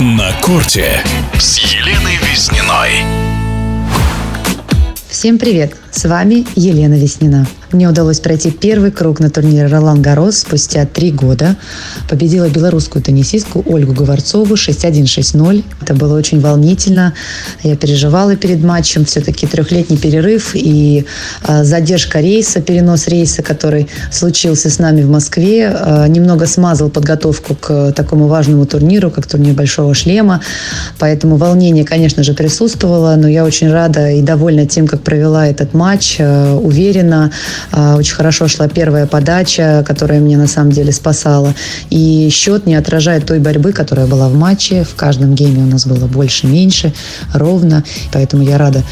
На 0.00 0.32
корте 0.40 1.02
с 1.40 1.58
Еленой 1.58 2.18
Визниной. 2.22 3.04
Всем 5.08 5.40
привет! 5.40 5.74
С 5.98 6.08
вами 6.08 6.46
Елена 6.54 6.94
Веснина. 6.94 7.44
Мне 7.72 7.86
удалось 7.86 8.20
пройти 8.20 8.50
первый 8.50 8.90
круг 8.90 9.20
на 9.20 9.28
турнире 9.28 9.66
Ролан 9.66 10.00
Гарос 10.00 10.38
спустя 10.38 10.86
три 10.86 11.10
года. 11.10 11.56
Победила 12.08 12.48
белорусскую 12.48 13.02
теннисистку 13.02 13.62
Ольгу 13.66 13.92
Говорцову 13.92 14.54
6-1-6-0. 14.54 15.64
Это 15.82 15.94
было 15.94 16.16
очень 16.16 16.40
волнительно. 16.40 17.14
Я 17.64 17.76
переживала 17.76 18.36
перед 18.36 18.62
матчем. 18.62 19.04
Все-таки 19.04 19.46
трехлетний 19.46 19.98
перерыв 19.98 20.52
и 20.54 21.04
э, 21.46 21.64
задержка 21.64 22.20
рейса, 22.20 22.62
перенос 22.62 23.08
рейса, 23.08 23.42
который 23.42 23.88
случился 24.10 24.70
с 24.70 24.78
нами 24.78 25.02
в 25.02 25.10
Москве, 25.10 25.64
э, 25.64 26.06
немного 26.08 26.46
смазал 26.46 26.88
подготовку 26.90 27.54
к 27.54 27.92
такому 27.92 28.28
важному 28.28 28.66
турниру, 28.66 29.10
как 29.10 29.26
турнир 29.26 29.54
Большого 29.54 29.92
шлема. 29.94 30.40
Поэтому 30.98 31.36
волнение, 31.36 31.84
конечно 31.84 32.22
же, 32.22 32.32
присутствовало, 32.32 33.16
но 33.16 33.28
я 33.28 33.44
очень 33.44 33.70
рада 33.70 34.10
и 34.10 34.22
довольна 34.22 34.64
тем, 34.64 34.86
как 34.86 35.02
провела 35.02 35.46
этот 35.46 35.74
матч. 35.74 35.87
Э, 36.18 36.52
уверенно, 36.54 37.30
а, 37.72 37.96
очень 37.96 38.14
хорошо 38.14 38.46
шла 38.46 38.68
первая 38.68 39.06
подача, 39.06 39.82
которая 39.86 40.20
меня 40.20 40.36
на 40.36 40.46
самом 40.46 40.70
деле 40.70 40.92
спасала. 40.92 41.54
И 41.90 42.28
счет 42.30 42.66
не 42.66 42.74
отражает 42.74 43.26
той 43.26 43.38
борьбы, 43.38 43.72
которая 43.72 44.06
была 44.06 44.28
в 44.28 44.34
матче. 44.34 44.84
В 44.84 44.94
каждом 44.94 45.34
гейме 45.34 45.62
у 45.62 45.66
нас 45.66 45.86
было 45.86 46.06
больше-меньше, 46.06 46.92
ровно. 47.32 47.84
Поэтому 48.12 48.42
я 48.42 48.58
рада 48.58 48.82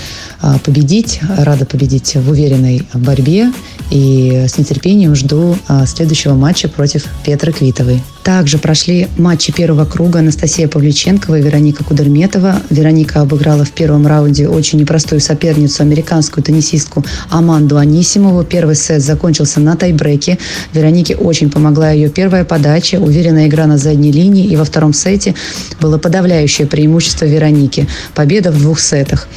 а, 0.40 0.58
победить, 0.58 1.20
рада 1.36 1.66
победить 1.66 2.14
в 2.14 2.30
уверенной 2.30 2.86
борьбе. 2.94 3.52
И 3.90 4.44
с 4.48 4.58
нетерпением 4.58 5.14
жду 5.14 5.56
а, 5.68 5.86
следующего 5.86 6.34
матча 6.34 6.68
против 6.68 7.04
Петры 7.24 7.52
Квитовой. 7.52 8.02
Также 8.26 8.58
прошли 8.58 9.06
матчи 9.18 9.52
первого 9.52 9.84
круга 9.84 10.18
Анастасия 10.18 10.66
Павличенкова 10.66 11.38
и 11.38 11.42
Вероника 11.42 11.84
Кудерметова. 11.84 12.60
Вероника 12.70 13.20
обыграла 13.20 13.64
в 13.64 13.70
первом 13.70 14.04
раунде 14.04 14.48
очень 14.48 14.80
непростую 14.80 15.20
соперницу, 15.20 15.84
американскую 15.84 16.42
теннисистку 16.42 17.04
Аманду 17.30 17.76
Анисимову. 17.76 18.42
Первый 18.42 18.74
сет 18.74 19.00
закончился 19.00 19.60
на 19.60 19.76
тайбреке. 19.76 20.38
Веронике 20.72 21.14
очень 21.14 21.52
помогла 21.52 21.92
ее 21.92 22.08
первая 22.08 22.44
подача, 22.44 22.96
уверенная 22.96 23.46
игра 23.46 23.66
на 23.66 23.78
задней 23.78 24.10
линии. 24.10 24.48
И 24.48 24.56
во 24.56 24.64
втором 24.64 24.92
сете 24.92 25.36
было 25.80 25.96
подавляющее 25.96 26.66
преимущество 26.66 27.26
Вероники. 27.26 27.86
Победа 28.16 28.50
в 28.50 28.58
двух 28.58 28.80
сетах. 28.80 29.28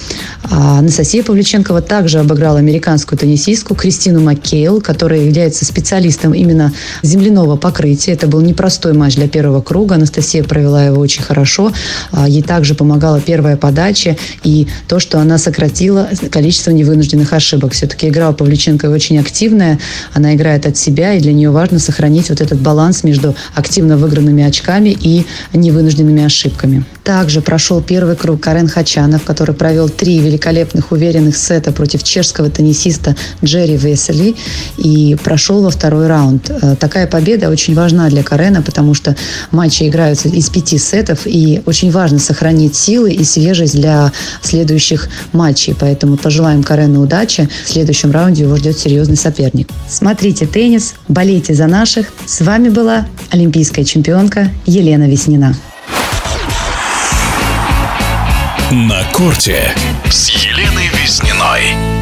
А 0.49 0.79
Анастасия 0.79 1.21
Павличенкова 1.21 1.83
также 1.83 2.17
обыграла 2.17 2.57
американскую 2.57 3.19
теннисистку 3.19 3.75
Кристину 3.75 4.19
Маккейл, 4.39 4.79
которая 4.81 5.21
является 5.21 5.65
специалистом 5.65 6.33
именно 6.33 6.71
земляного 7.03 7.57
покрытия. 7.57 8.13
Это 8.13 8.27
был 8.27 8.39
непростой 8.39 8.93
матч 8.93 9.15
для 9.15 9.27
первого 9.27 9.61
круга. 9.61 9.95
Анастасия 9.95 10.43
провела 10.43 10.85
его 10.85 11.01
очень 11.01 11.21
хорошо. 11.21 11.73
А, 12.11 12.27
ей 12.27 12.41
также 12.41 12.73
помогала 12.73 13.19
первая 13.19 13.57
подача 13.57 14.15
и 14.43 14.67
то, 14.87 14.99
что 14.99 15.19
она 15.19 15.37
сократила 15.37 16.09
количество 16.31 16.71
невынужденных 16.71 17.33
ошибок. 17.33 17.73
Все-таки 17.73 18.07
игра 18.07 18.29
у 18.29 18.33
Павличенко 18.33 18.85
очень 18.85 19.19
активная. 19.19 19.77
Она 20.13 20.33
играет 20.35 20.65
от 20.65 20.77
себя, 20.77 21.13
и 21.13 21.19
для 21.19 21.33
нее 21.33 21.49
важно 21.49 21.79
сохранить 21.79 22.29
вот 22.29 22.39
этот 22.39 22.59
баланс 22.59 23.03
между 23.03 23.35
активно 23.53 23.97
выигранными 23.97 24.43
очками 24.43 24.89
и 24.89 25.25
невынужденными 25.53 26.23
ошибками. 26.23 26.85
Также 27.03 27.41
прошел 27.41 27.81
первый 27.81 28.15
круг 28.15 28.39
Карен 28.39 28.67
Хачанов, 28.67 29.23
который 29.23 29.55
провел 29.55 29.89
три 29.89 30.19
великолепных 30.19 30.91
уверенных 30.91 31.35
сета 31.35 31.71
против 31.71 32.03
чешского 32.03 32.49
теннисиста 32.49 33.15
Джерри 33.43 33.77
Весели 33.77 34.28
и 34.77 35.15
прошел 35.23 35.61
во 35.61 35.69
второй 35.69 36.07
раунд. 36.07 36.49
Э, 36.49 36.75
такая 36.75 37.07
победа 37.07 37.49
очень 37.49 37.73
важна 37.75 38.09
для 38.09 38.23
Карена, 38.23 38.61
потому 38.61 38.93
что 38.93 39.15
матчи 39.51 39.87
играются 39.87 40.29
из 40.29 40.49
пяти 40.49 40.77
сетов, 40.77 41.21
и 41.25 41.61
очень 41.65 41.91
важно 41.91 42.19
сохранить 42.19 42.75
силы 42.75 43.11
и 43.11 43.23
свежесть 43.23 43.75
для 43.75 44.11
следующих 44.41 45.09
матчей. 45.33 45.75
Поэтому 45.79 46.17
пожелаем 46.17 46.63
Карену 46.63 47.01
удачи. 47.01 47.49
В 47.65 47.69
следующем 47.69 48.11
раунде 48.11 48.43
его 48.43 48.55
ждет 48.55 48.77
серьезный 48.77 49.17
соперник. 49.17 49.69
Смотрите 49.87 50.45
теннис, 50.45 50.95
болейте 51.07 51.53
за 51.53 51.67
наших. 51.67 52.07
С 52.25 52.41
вами 52.41 52.69
была 52.69 53.07
олимпийская 53.29 53.85
чемпионка 53.85 54.49
Елена 54.65 55.09
Веснина. 55.09 55.55
На 58.71 59.03
корте 59.13 59.73
с 60.11 60.29
Еленой 60.29 60.89
Визниной. 60.93 61.98